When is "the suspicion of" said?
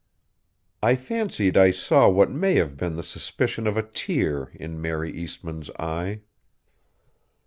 2.95-3.77